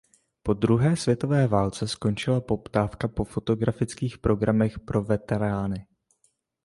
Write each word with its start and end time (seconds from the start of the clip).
Po 0.43 0.53
druhé 0.53 0.95
světové 0.95 1.47
válce 1.47 1.87
skončila 1.87 2.41
poptávka 2.41 3.07
po 3.07 3.23
fotografických 3.23 4.17
programech 4.17 4.79
pro 4.79 5.03
veterány. 5.03 5.87